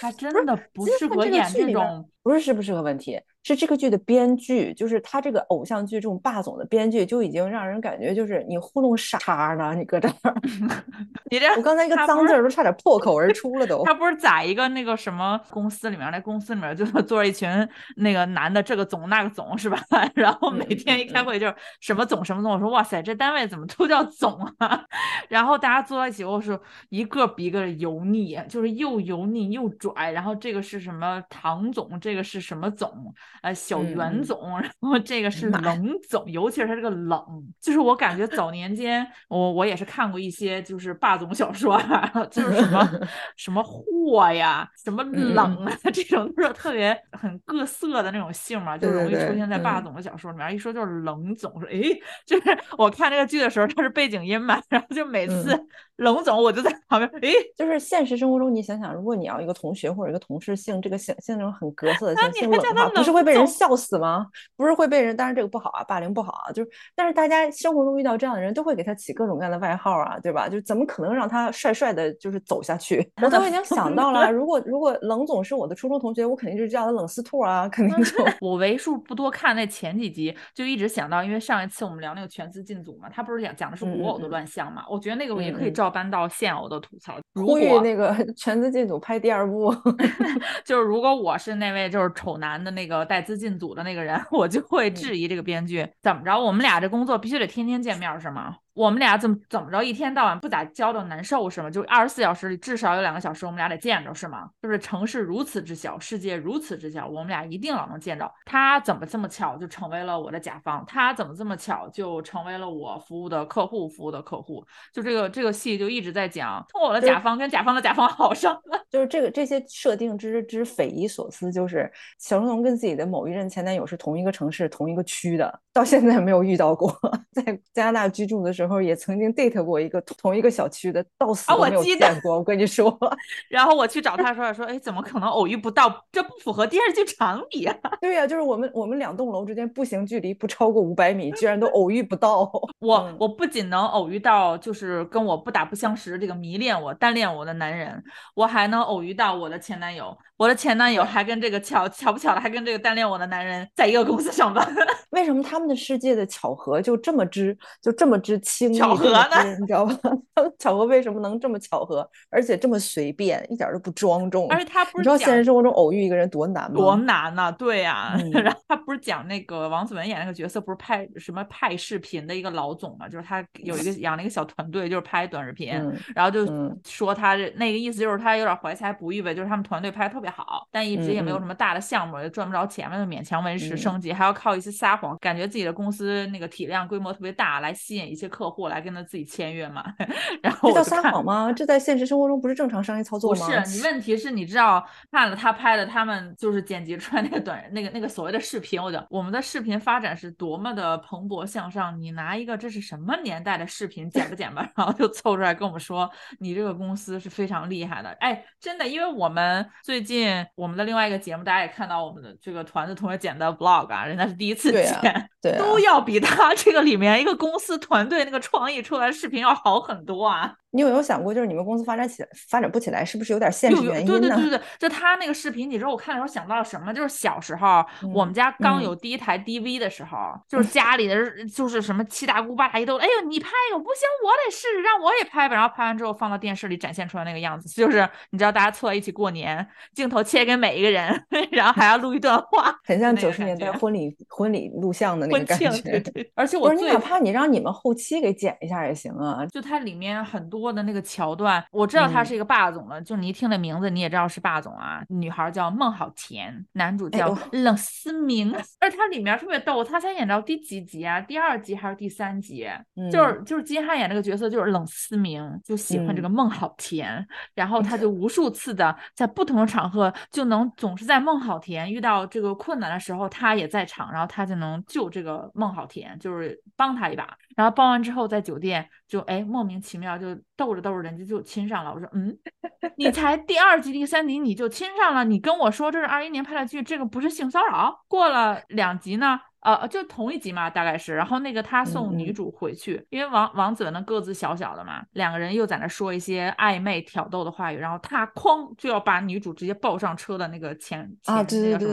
[0.00, 2.08] 他真的不适合演这种。
[2.20, 10.34] 不是适不适合问题，是这个剧的编剧，就是他这个偶像剧这种霸总的编剧就已经让人感觉就是你糊弄傻叉呢，你搁这儿，
[11.30, 13.82] 你这我刚才一个脏字儿都差点破口而出了都。
[13.86, 17.48] 他不是在一个那个什么公司里面，那公司里面就是坐着一群
[17.96, 19.82] 那个男的，这个总那个总是吧？
[20.14, 24.84] 然后每嗯天一开会就是什么总什么总，我说哇塞，这单位怎么都叫总啊？
[25.30, 30.12] 然后大家坐在一起，我说一个比一个油腻，就是又油腻又拽。
[30.12, 33.12] 然后这个是什么唐总，这个是什么总？
[33.42, 37.22] 呃，小袁总，然后这个是冷总，尤其是他这个冷，
[37.60, 42.90] 就是我感觉早年间我我也是看过一些就是霸总小说啊，就是什么
[43.36, 50.54] 什么货呀，什么嗯冷啊，这种都是特别很各色的那种姓嘛，就容易出现在霸嗯总的小说里面。
[50.54, 64.26] 一说就是冷总，说诶，就是我看这个剧的时候，它是背景音嘛，然后就每次嗯冷总我就在旁边，诶，就是现实生活中，你想想，如果你要一个同学或者一个同事姓这个姓姓那种很格色的姓，姓冷的话，不是会被人笑死吗？
[64.56, 70.48] 不是会被人，当然这个不好啊，霸凌不好啊，就是，但是大家生活中遇到这样的人，都会给他起各种各样的外号啊，对吧？
[70.48, 73.10] 就怎么可能让他帅帅的，就是走下去？
[73.20, 87.16] 我都已经想到了， 如果如果冷总是我的初中同学，我肯定就是叫他冷司兔啊，肯定就 我为数不多看那前几集，就一直想到，因为上一次我们聊那个全资进组嘛，他不是讲讲的是古偶的乱象嘛，我觉得那个也可以嗯嗯照搬到现偶的吐槽。
[87.32, 89.74] 如呼吁果那个 全资进组拍第二部。
[90.64, 98.56] 就是如果我是那位就是丑男的那个带资进组的那个人， 我就会质疑这个编剧怎么着，我们俩这工作必须得天天见面儿是吗？
[98.78, 101.68] 我们俩怎么怎么着，一天到晚不咋交的难受是吗？
[101.68, 104.48] 就二十四小时里至少有两个小时我们俩得见着是吗？
[104.62, 108.30] 就是城市如此之小，世界如此之小，我们俩一定老能见着。
[108.44, 110.84] 他怎么这么巧就成为了我的甲方？
[110.86, 113.88] 他怎么这么巧就成为了我服务的客户？
[113.88, 114.64] 服务的客户？
[114.92, 118.78] 就这个这个戏就一直在讲，通过我的甲方跟甲方的甲方好上了。
[118.88, 126.96] 就是这个这些设定之之匪夷所思，就是小龙跟自己的某一任前男友是同一个城市、同一个区的，到现在没有遇到过。
[127.34, 127.42] 在
[127.74, 132.36] 加拿大居住的时候，也曾经 date 过一个同一个小区的，到死都没有见过。
[132.36, 132.96] 我跟你说，
[133.48, 136.04] 然后我去找他说说，哎，怎么可能偶遇不到？
[136.12, 137.74] 这不符合电视剧常理啊。
[138.00, 142.50] 对呀，就是我们我们两栋楼之间步行距离不超过五百米，居然都偶遇不到。
[142.80, 148.02] 我我不仅能偶遇到，就是跟我不打不相识这个迷恋我、单恋我的男人，
[148.34, 150.16] 我还能偶遇到我的前男友。
[150.36, 154.64] 我的前男友还跟这个巧巧不巧的，还跟这个单恋我的男人在一个公司上班。
[155.10, 158.38] 为什么他们的世界的巧合就这么之就这么之
[158.72, 159.56] 巧合呢？
[159.60, 159.94] 你知道吧？
[160.58, 164.48] 巧合为什么能这么巧合，而且这么随便，一点都不庄重？
[164.48, 166.76] 而且他不是你知道现实生活中偶遇一个人多难吗？
[166.76, 167.52] 多难呐！
[167.52, 173.06] 对呀， 然后他不是讲那个王子文演那个角色，不是拍什么拍视频的一个老总嘛？
[173.08, 175.72] 就是他有一个养了一个小团队，就是拍短视频，
[176.14, 176.46] 然后就
[176.86, 181.08] 说他这那个意思就是他有点怀才不遇呗，就是他们团队拍的特别好，但一直。
[181.18, 189.84] 也没有什么大的项目，也赚不着钱嘛，就勉强维持生计，还要靠一些撒谎，感觉自己的公司那个体量规模特别大，来吸引一些客户来跟他自己签约嘛。
[190.40, 191.52] 然后这叫撒谎吗？
[191.52, 193.46] 这在现实生活中不是正常商业操作吗？
[193.46, 202.00] 不是，你问题是你知道看了他拍的，他们就是剪辑出来那个短那个那个所谓的视频，我讲我们的视频发展是多么的蓬勃向上。
[202.00, 206.08] 你拿一个这是什么年代的视频剪吧剪吧，然后就凑出来跟我们说
[206.38, 208.10] 你这个公司是非常厉害的。
[208.20, 211.08] 哎，真的，因为我们最近我们的另外。
[211.08, 220.54] 一个节目，大家也看到我们的这个团子同学剪的 vlog 啊，人家是第一次剪，对，都要比他这个里面一个公司团队那个创意出来的视频要好很多啊。
[220.70, 224.18] 你有没有想过，就是你们公司发展起来发展不起来，是不是有点现实原因呢？
[224.18, 226.92] 对对对对，就他那个视频，你知道我看的时候想到了什么？
[226.92, 235.54] 就是小时候我们家刚有第一台 DV 的时候， 就是家里的就是什么七大姑八大姨都，哎呦你拍一个不行，我得试试，让我也拍吧。
[235.54, 245.70] 然后拍完之后放到电视里展现出来那个样子，就是你知道大家凑在一起过年，镜头切给每一个人， 然后还要录一段话， 很像九十年代婚礼婚礼录像的那个感觉。
[245.80, 246.30] 对对。
[246.34, 251.38] 而且我你哪怕你让你们后期给剪一下也行啊，就它里面很多的那个桥。
[251.38, 255.00] 段我知道他是一个霸总了，就你一听那名字，你也知道是霸总啊。
[255.08, 261.20] 女孩叫孟好甜，男主叫冷思明，而他里面特别逗，他才演到第几集啊？
[261.20, 262.66] 第二集还是第三集？
[263.12, 277.38] 就是就是金瀚演这个角色就是冷思明，就喜欢这个孟好甜，然后他就无数次的在不同的场合就能总是在孟好甜遇到这个困难的时候，他也在场，然后他就能救这个孟好甜，就是帮他一把。
[277.58, 281.24] 然后报完之后在酒店就哎莫名其妙就逗着逗着人家。
[281.24, 282.38] 就亲上了，我说嗯，
[282.96, 288.04] 你才第二集第三集你就亲上了，你跟我说这是二一年拍的剧，这个不是性骚扰？
[288.06, 289.40] 过了两集呢？
[289.74, 291.14] 呃，就同一集嘛，大概是。
[291.14, 301.86] 然后那个他送女主回去，因为王王子文的个子小小的嘛，两个人又在那说一些暧昧挑逗的话语，然后他哐就要把女主直接抱上车的那个前前那个什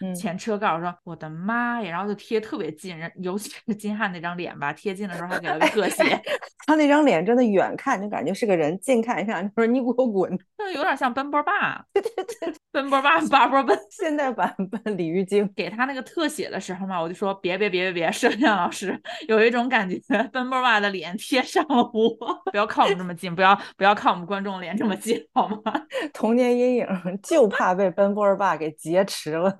[0.00, 6.22] 么前车盖，我说我的妈呀，然后就贴特别近，人尤其是金瀚那张脸吧，贴近的时候还给了个特写，
[6.66, 17.00] 他那张脸真的远看就感觉是个人，近看一下就是你给我滚，就有点像奔波霸， 对对对，奔波霸八波奔， 现代版本鲤鱼精，给他那个特写的时候嘛。
[17.00, 18.96] 我就说别别别别别，摄像老师
[19.26, 19.98] 有一种感觉，
[20.32, 22.16] 奔波爸的脸贴上了我，
[22.52, 25.60] 不要靠我们这么近，不要不要靠我们观众脸这么近，好吗？
[26.14, 26.86] 童年阴影
[27.22, 29.50] 就怕被奔波爸给劫持了。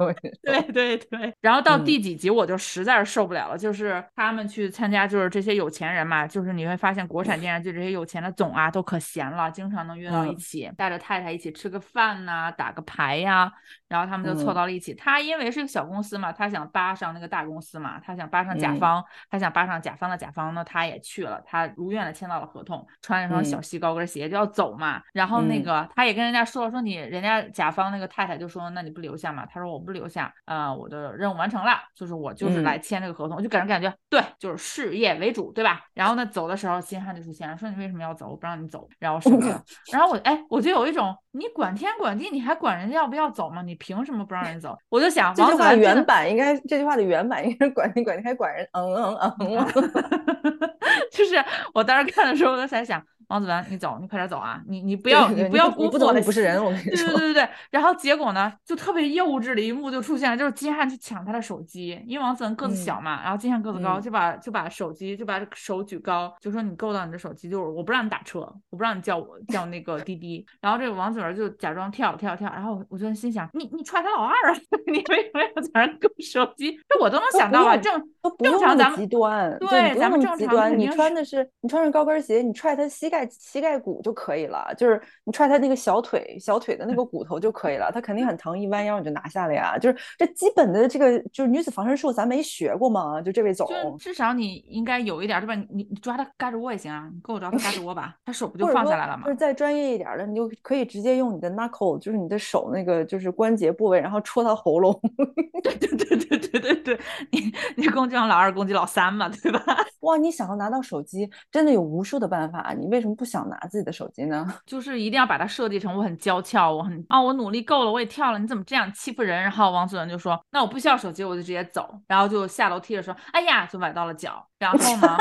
[0.42, 13.50] 对对对，然后到第几集我就实在是受不了了，就是他们去参加，就是这些有钱人嘛，就是你会发现国产电视剧这些有钱的总啊都可闲了，经常能约到一起，带着太太一起吃个饭呐，打个牌呀，
[13.88, 14.94] 然后他们就凑到了一起。
[14.94, 17.70] 他因为是个小公司嘛，他想搭上那个大公司。
[17.80, 25.00] 嘛，他想扒上甲方，他想扒上甲方的甲方，那他也去了，他如愿的签到了合同，穿一双小细高跟鞋就要走嘛。
[25.14, 29.46] 然后那个他也跟人家说了，说你人家甲方那个太太就说，那你不留下嘛？
[29.46, 35.80] 他说我不留下，呃，我的任务完成了，就是我就是来签这个合同，我就给人感觉对，就是事业为主，对吧？
[35.94, 38.28] 然后呢，走的时候金汉就出现了，说你为什么要走？
[38.28, 39.38] 我不让你走，然后什么？
[39.92, 41.16] 然后我哎，我就有一种。
[41.32, 43.62] 你管天管地，你还管人家要不要走吗？
[43.62, 44.76] 你凭什么不让人走？
[44.88, 49.66] 我就想，这句话原版应该，这句话的原版应该是管你管你还管人，嗯嗯嗯，
[51.10, 51.42] 就是
[51.74, 54.60] 我当时看的时候，我在想，王子文，你走，你快点走啊！
[54.66, 57.06] 你你不要对对不要辜负我的你不是人，我跟你对对。
[57.06, 68.40] 对对对，然后结果呢，就特别幼稚的一幕就出现了，就是金瀚去抢他的手机，因为王子文个子小嘛，然后金瀚个子高，嗯就把就把手机就把手举高，就说你够到你的手机，就是我不让你打车，
[68.70, 74.58] 我不让你叫我叫那个滴滴，然后这个王子文就假装跳跳跳，然后我我就心想，你你踹他老二啊，
[74.90, 76.78] 你为什么要在那儿够手机？
[76.88, 77.94] 这我都能想到啊，正
[78.38, 80.20] 正常咱们极端，对咱们。
[80.20, 89.76] 正常肯你穿的是你穿着高跟鞋，你踹他膝盖膝盖骨就可以了，就是你踹他那个小腿小腿的那个 骨头就可以了，他肯定很疼，一弯腰你就拿下了呀。
[89.78, 93.20] 就是这基本的这个就是女子防身术，咱没学过吗？
[93.22, 95.54] 就这位总，就至少你应该有一点，对吧？
[95.70, 99.30] 你你抓他嘎吱窝也行啊，你给我抓他嘎吱窝吧，他手不就放下来了吗就？
[99.30, 104.98] 是再专业一点的，你就可以直接用你的 knuckle，就是你的手那个就是关节部位，然后戳他喉咙。
[105.62, 109.62] 对对对对对对对，你你攻击完老二，攻击老三嘛，对吧？
[110.00, 114.46] 哇，你想要拿到手机，真的有无数的办法，你为什么不想拿自己的手机呢？
[114.66, 119.42] 就是一定要把它设计成我很娇俏，我很啊，我努力够了，我也跳了，你怎么这样欺负人？
[119.42, 125.16] 然后王子文就说，那我不需要手机，我就直接走，然后就下楼梯的时候，哎呀，就崴到了脚，然后呢，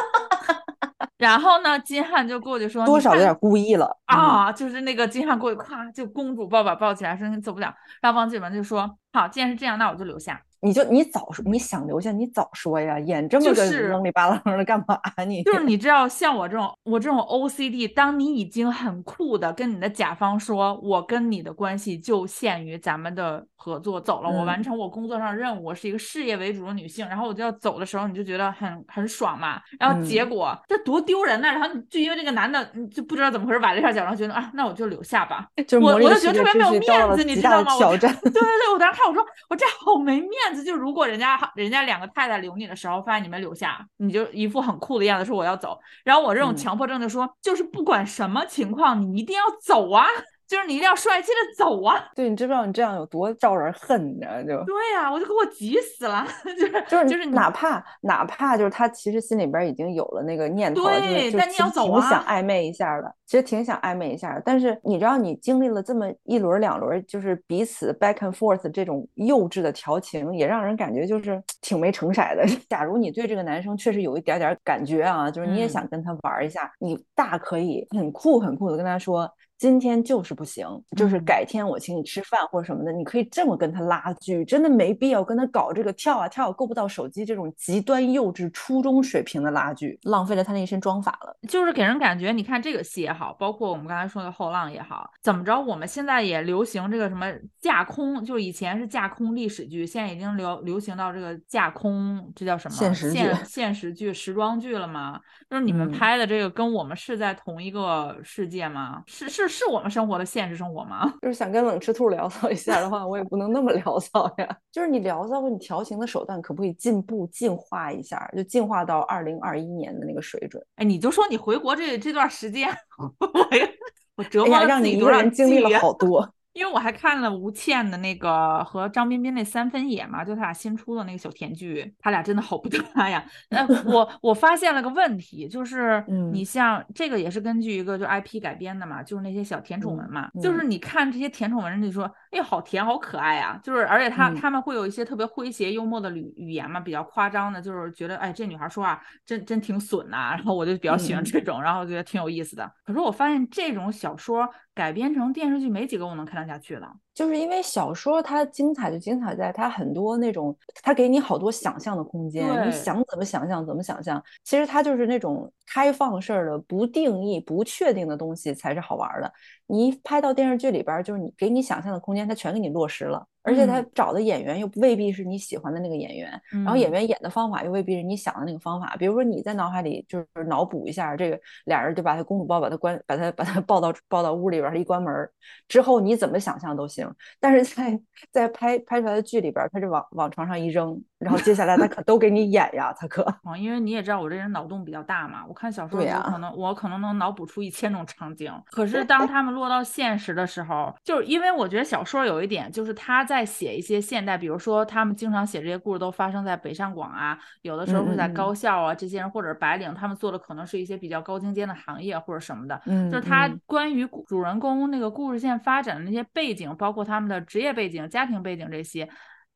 [1.17, 3.97] 然后呢，金瀚就过去说，多少有点故意了。
[4.07, 7.73] 嗯，啊，就是那个金瀚过去，咵就公主抱把抱起来，说你走不了。
[8.01, 10.41] 然后王子文就说，好，既然是这样，那我就留下。
[10.61, 12.99] 你就你早说，你想留下，你早说呀！
[12.99, 15.43] 演这么个就是扔里巴啷的干嘛你？
[15.43, 29.61] 就是你知道，像我这种我这种 OCD，当你已经很酷的跟你的甲方说，我跟你的关系就限于咱们的合作走了，我完嗯成我工作上的任务，我是一个事业为主的女性，然后我就要走的时候，你就觉得很很爽嘛。
[29.79, 31.47] 然后结嗯果这多丢人呐！
[31.51, 35.47] 然后就因为这个男的，你就不知道怎么回事崴了一下脚，然后觉得啊，那我就留下吧。
[35.67, 37.73] 就我我就觉得特别没有面子，你知道吗？
[37.75, 38.13] 我挑战。
[38.21, 40.63] 对对对，我当时看我说我这好没面子。
[40.63, 45.77] 就如果人家人家两个太太留你的时候，发现你没留下，你就一副很酷的样子说我要走。
[46.03, 50.05] 然后我这种嗯强迫症就说，就是不管什么情况，你一定要走啊，
[50.47, 52.03] 就是你一定要帅气的走啊。
[52.15, 54.43] 对，你知不知道你这样有多招人恨呢？
[54.43, 56.25] 就对呀、我就给我急死了，
[56.57, 64.41] 就是就是就是哪怕哪怕就是他其实心里边已经有了那个念头了，就是对但你要走啊想暧昧一下的，其实挺想暧昧一下的。
[64.43, 72.43] 但是你知道，你经历了这么一轮两轮，就是彼此 back and forth 这种幼稚的调情，也让人感觉就是 挺没成色的。
[72.67, 79.31] 假如你对这个男生确实有一点点感觉啊，就是你也嗯想跟他玩一下，你大可以很酷很酷的跟他说。
[79.59, 80.65] 今天就是不行，
[80.95, 91.35] 就是嗯改天我请你吃饭或者什么的，你可以这么跟他拉锯，真的没必要跟他搞这个跳啊跳啊够不到手机这种极端幼稚初中水平的拉锯，浪费了他那一身妆法了。
[91.45, 97.25] 就是给人感觉，你看这个戏也好，包括我们刚才说的后浪也好，怎么着，我们现在也流行这个什么
[97.59, 102.75] 架空，就是以前是架空历史剧，现在已经流流行到这个架空，这叫什么？
[102.75, 105.19] 现实剧现 现实剧、时装剧了吗？
[105.49, 109.03] 就是你们嗯拍的这个跟我们是在同一个世界吗？
[109.07, 111.13] 是是是我们生活的现实生活吗？
[111.21, 114.57] 就是想跟冷吃兔聊骚一下的话，我也不能那么聊骚呀。
[114.71, 120.63] 就是你聊骚或你调情的手段可不可以进步进化一下，就进化到二零二一年的那个水准？
[120.75, 122.69] 哎，你就说你回国这这段时间，
[124.15, 126.33] 我折磨了让你一自己多少个人经历了好多。
[126.59, 133.23] 因为我还看了吴倩的那个和张彬彬那三分野嘛，就他俩新出的那个小甜剧，他俩真的好不搭呀。
[133.49, 152.69] 呃，我我发现了个问题，就是嗯你像这个也是根据一个就 IP 改编的嘛，就是那些小甜宠文嘛，就是你看这些甜宠文，你说哎呦好甜好可爱啊，就是而且他嗯他们会有一些特别诙谐幽默的语语言嘛，比较夸张的，就是觉得哎这女孩说话真真挺损呐、然后我就比较喜欢这种，然后觉得挺有意思的。
[152.83, 154.45] 可是我发现这种小说
[154.79, 157.01] 改编成电视剧没几个我能看得下去了。
[157.19, 164.23] 就是因为小说它精彩就精彩在它很多那种，它给你好多想象的空间，你想怎么想象怎么想象。
[164.45, 169.29] 其实它就是那种开放式的、不定义、不确定的东西才是好玩儿的。
[169.67, 178.95] 你一拍到电视剧里边儿，就是你给你想象的空间，它全给你落实了，而且他嗯找的演员又未必是你喜欢的那个演员，然后演嗯员演的方法又未必是你想的那个方法。
[178.97, 185.29] 比如说你在脑海里就是脑补一下，这个俩人就把他公主抱，把他关，把他把他抱到抱到屋里边儿，一关门儿
[185.67, 187.08] 之后，你怎么想象都行。
[187.39, 187.99] 但是在
[188.31, 193.21] 在拍拍出来的剧里边，他就往往床上一扔，然后接下来他可都给你演呀，他可。
[193.43, 219.09] 啊，因为你也知道我这人脑洞比较大嘛，我看小说对呀的时候可能我可能能脑补出一千种场景，可是 当他们落到现实的时候，就是因为我觉得小说有一点就是他在写一些现代，比如说他们经常写这些故事都发生在北上广啊，有的时候是在高校啊，这些人或者是白领，他们做的可能是一些比较高精尖的行业或者什么的，嗯就是他嗯关于主人公那个故事线发展的那些背景，包括他们的职业背景、家庭背景这些。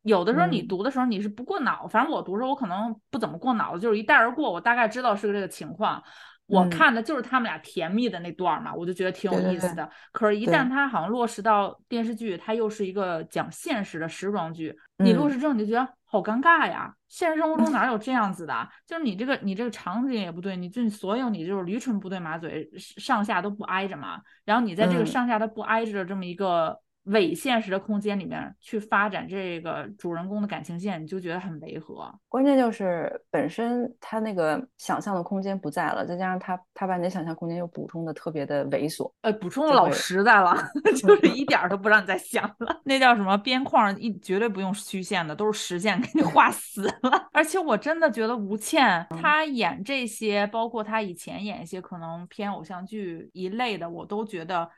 [0.03, 6.01] 有的时候你嗯读的时候你是不过脑，反正我读的时候我可能不怎么过脑子，就是一带而过，我大概知道是个这个情况。
[6.45, 9.89] 我嗯看的就是他们俩甜蜜的那段儿嘛，我就觉得挺有对对对意思的。
[10.11, 16.93] 可是，一旦它好像落实到电视剧，它又是一个讲现实的时装剧，你落嗯实之后你就觉得好尴尬呀。
[17.07, 18.69] 现实生活中哪有这样子的啊？
[18.85, 24.19] 就是你这个你这个场景也不对，你就所有你就是驴唇不对马嘴，上下都不挨着嘛。
[24.43, 32.13] 然后你在这个嗯上下都不挨着的这么一个伪现实的空间里面去发展这个主人公的感情线，你就觉得很违和。
[32.29, 39.11] 关键就是本身他那个想象的空间不在了，再加上他他把你的想象空间又补充的特别的猥琐。
[39.21, 40.55] 呃，补充的老实在了，
[40.95, 42.81] 就是一点儿都不让你再想了。
[42.85, 47.27] 那叫什么边框一绝对不用虚线的，都是实线给你画死了。
[47.33, 54.69] 而且我真的觉得吴倩她演这些，包括她以前演一些可能偏偶像剧一类的，我都觉得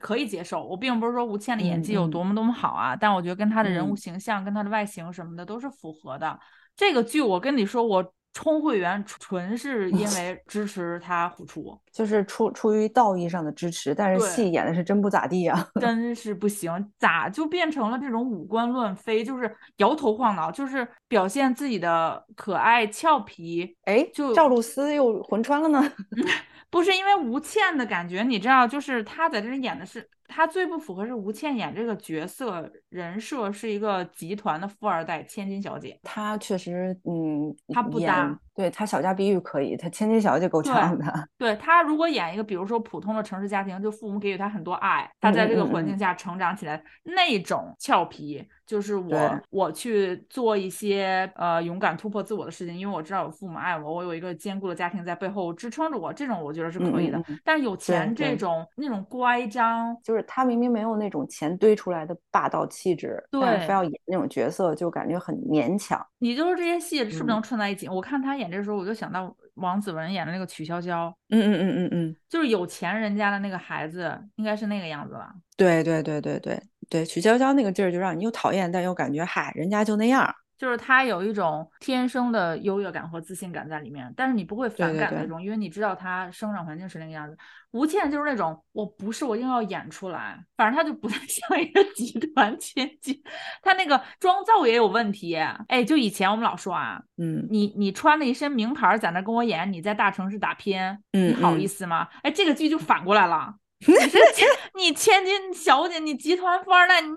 [0.00, 0.62] 可以接受。
[0.64, 6.38] 我并不是说吴倩的演技有多么多么好啊，但我觉得跟她的人物嗯形象、跟她的外形什么的都是符合的。
[6.76, 11.80] 这个剧我跟你说，我充会员纯是因 为支持她复出。
[11.92, 15.64] 就是出出于道义上的支持，但是戏演的是真不咋地啊。
[15.80, 25.80] 真是不行，咋就变成了这种五官乱飞，就是摇头晃脑，就是表现自己的可爱俏皮，哎，就赵露思又魂穿了呢。
[26.74, 41.04] 不是因为吴倩的感觉，你知道，就是她在这里演的是，她最不符合是吴倩演这个角色人设是一个集团的富二代千金小姐，她确实，嗯，她不搭，对她小家碧玉可以，她千金小姐够呛的。
[41.38, 57.22] 对她如果演一个，比如说普通的城市家庭，就父母给予她很多爱，她在这个环境下成长起来，那种俏皮，就是我我去做一些呃勇敢突破自我的事情，因为我知道我父母爱我，我有一个坚固的家庭在背后支撑着我，这种我觉得是可以的。
[57.44, 66.04] 但是有钱这种那种乖张，就是她明明没有那种钱堆出来的霸道气质，对非要演那种角色，就感觉很勉强。
[66.18, 67.88] 你就是这些戏是不是嗯能串在一起？
[67.88, 75.32] 我看他演这时候，我就想到王子文演的那个曲筱绡，嗯嗯嗯嗯嗯，就是有钱人家的那个孩子，应该是那个样子吧。
[75.56, 76.60] 对对对对对
[76.90, 80.34] 对，曲筱绡那个劲儿就让你又讨厌，但又感觉嗨，人家就那样儿。
[80.56, 87.36] 就是他有一种天生的优越感和自信感在里面，但是你不会反感那种，因为你知道他生长环境是那个样子。
[87.72, 93.20] 吴倩就是那种，我不是我硬要演出来，反正他就不太 像一个集团千金，
[93.62, 95.34] 他那个妆造也有问题。
[95.66, 100.78] 哎，就以前我们老说啊，嗯你你穿了一身名牌在那跟我演，你在大城市打拼，
[101.12, 102.08] 你嗯好意嗯思吗？
[102.22, 104.46] 哎，这个剧就反过来了，你是 千
[104.76, 107.08] 你千金小姐，你集团富二代，你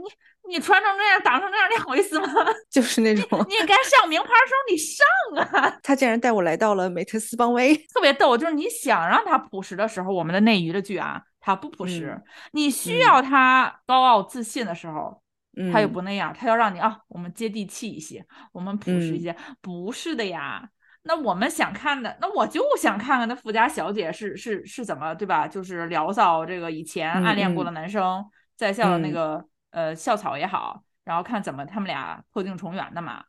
[0.47, 2.27] 你穿成这样，挡成这样，你好意思吗？
[2.69, 7.75] 就是那种你也该上名牌的时候你上啊，他竟然带我来到了美特斯邦威。
[7.93, 8.37] 特别逗。
[8.37, 12.23] 就是你想让他朴实的时候，我们的内娱的剧啊，他不朴实；嗯
[12.53, 15.21] 你需嗯要他高傲自信的时候，
[15.57, 19.35] 嗯，他又不那样，他要让你啊，我们接地气一些，我们朴实一嗯些。
[19.61, 20.69] 不是的呀。
[21.03, 25.47] 那我们想看的，那我就想看看那富家小姐是是是怎么，对吧？
[25.47, 28.25] 就是聊骚这个以前暗恋过的嗯男生，
[28.57, 33.23] 在校的那嗯个、呃校草也好，然后看怎么他们俩破镜重圆的嘛。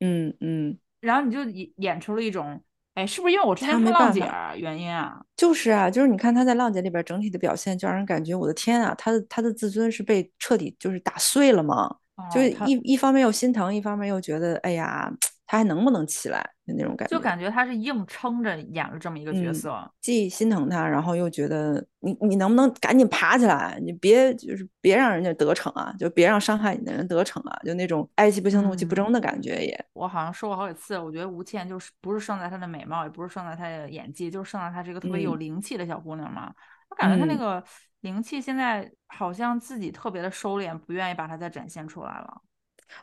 [0.00, 2.62] 嗯嗯，然后你就演演出了一种，
[2.94, 4.20] 哎，是不是因为我之前他看浪姐
[4.56, 5.20] 原因啊？
[5.36, 11.96] 就是啊，就是你看他在浪姐里边整体的表现，就让人感觉我的天啊，他的他的自尊是被彻底就是打碎了嘛。
[12.30, 15.10] 就是一一方面又心疼，一方面又觉得哎呀，
[15.50, 17.16] 他还能不能起来的那种感觉。
[17.16, 19.92] 就感觉他是硬撑着演了这么一个角嗯色。
[20.00, 23.76] 既心疼他，然后又觉得你你能不能赶紧爬起来？
[23.82, 29.86] 你别就是别让人家得逞啊，就别让伤害你的人得逞啊，就那种哀其不幸，怒其不嗯争的感觉也。
[29.92, 36.54] 我好像说过好几次，我觉得吴倩就是不是胜在她的美貌，也不是胜在她的演技，就是胜在她是一个特别有嗯灵气的小姑娘嘛。
[36.90, 37.64] 我感觉她那嗯个
[38.02, 42.40] 灵气现在好像自己特别的收敛，不愿意把它再展现出来了。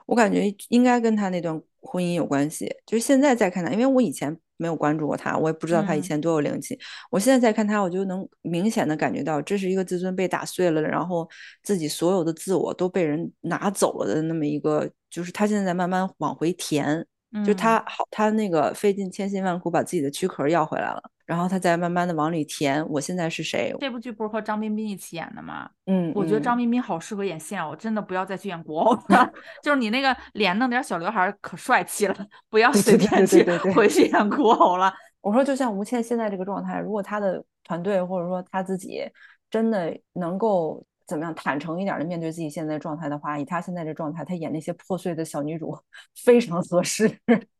[0.05, 2.73] 我感觉应该跟他那段婚姻有关系。
[2.85, 6.77] 就是现在再看他，因为我以前没有关注过他，我也不知道他以嗯前多有灵气。
[7.11, 11.29] 我现在再看他，我就能明显的感觉到，这是一个自尊被打碎了，然后
[11.63, 17.05] 自己所有的自我都被人拿走了的那么一个，就是他现在在慢慢往回填。
[17.45, 23.75] 就嗯他好，他那个费尽千辛万苦把自己的躯壳要回来了，然后他再慢慢的往里填，我现在是谁？
[23.79, 25.69] 这部剧不是和张彬彬一起演的吗？
[25.85, 29.29] 嗯，我觉得嗯张彬彬好适合演现偶，真的不要再去演国偶了。
[29.61, 32.15] 就是你那个脸弄点小刘海儿可帅气了，
[32.49, 33.43] 不要随便去
[33.75, 34.93] 回去演国偶了。
[35.19, 39.03] 我说，就像吴倩现在这个状态，如果她的团队或者说她自己
[39.49, 45.75] 真的能够怎么样坦诚一点的面对自己现在的状态的话，以他现在这状态，他演那些破碎的小女主
[46.25, 47.07] 非常合适。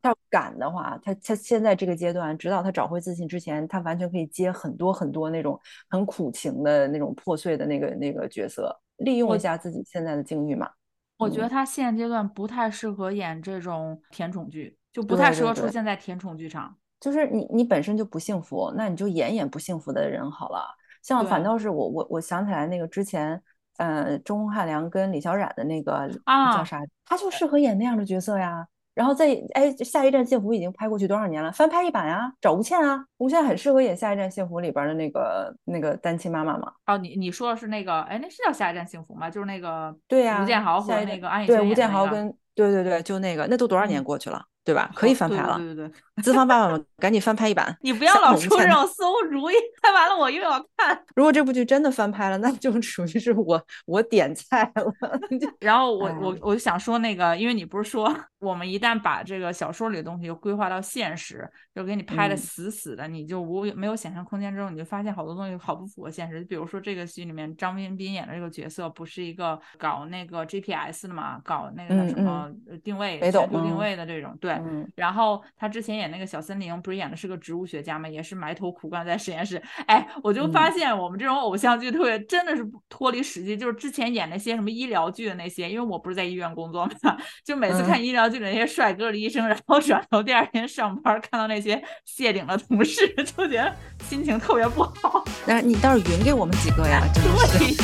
[0.02, 10.70] 她要敢的话，他他现在这个阶段，直到他找回自信之前，他完全可以接很多很多那种很苦情的那种破碎的那个那个角色，利用一下自己现在的境遇嘛。
[11.18, 16.76] 我觉得嗯他现阶段不太适合演这种甜宠剧，就不太适合出现在甜宠剧场。
[17.00, 20.66] 就是你你本身就不幸福，那你就演演不幸福的人好了。
[21.08, 23.42] 像反倒是我我我想起来那个之前，
[23.78, 26.06] 呃，钟汉良跟李小冉的那个
[26.54, 28.68] 叫啥，他就适合演那样的角色呀。
[28.94, 31.50] 然后在哎，下一站幸福已经拍过去多少年了？
[31.54, 36.74] 翻拍一版呀，找吴倩啊，吴倩很适合演下一站幸福里边的那个那个单亲妈妈嘛。
[36.88, 39.30] 哦，你你说的是那个，哎，那是叫下一站幸福吗？
[39.30, 44.44] 就是那个对呀，吴建豪和那个安以轩对，吴建豪跟对对对，就那个，那都多少年过去了？
[44.68, 44.92] 对吧？
[44.94, 45.56] 可以翻拍了。
[45.58, 47.74] 对对对，资方爸爸们赶紧翻拍一版。
[47.80, 51.02] 你不要老出这种馊主意，拍完了我又要看。
[51.16, 54.94] 如果这部剧真的翻拍了，那就属于是我我点菜了。
[55.62, 66.42] 然后我我我就想说那个，因为你不是说我们一旦把这个小说里的东西规划到现实，就给你拍的死死的，你就无没有想象空间之后，你就发现好多东西好不符合现实。
[66.42, 72.52] 比如说这个剧里面张彬彬演的这个角色，不是一个搞那个 GPS 的嘛，搞那个叫什么
[72.84, 74.57] 定位、全球定位的这种，对。
[74.66, 79.62] 嗯，然后他之前演那个小森林，不是演的是个植物学家嘛，也是埋头苦干在实验室。
[79.86, 95.24] 哎，我就发现我们这种偶像剧特别真的是脱离实际，就是之前演那些什么医疗剧的那些，因为我不是在医院工作嘛， 就每次看医疗剧的那些帅哥的医生，然后转头第二天上班看到那些谢顶的同事， 就觉得心情特别不好。
[95.46, 97.02] 那你倒是匀给我们几个呀？
[97.14, 97.76] 对。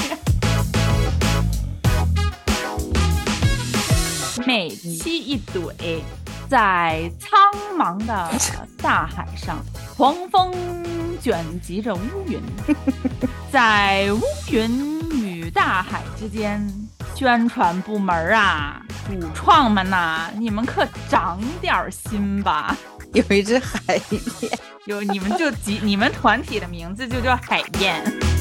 [4.45, 6.01] 每期一怼，
[6.54, 7.39] 在苍
[7.76, 8.30] 茫的
[8.78, 9.58] 大海上，
[9.97, 10.54] 狂风
[11.20, 12.39] 卷集着乌云，
[13.51, 16.64] 在乌云与大海之间，
[17.16, 18.80] 宣传部门啊，
[19.10, 22.78] 主创们呐，你们可长点心吧！
[23.14, 24.22] 有一只海燕，
[24.86, 28.33] 有你们就集，你们团体的名字就叫海燕。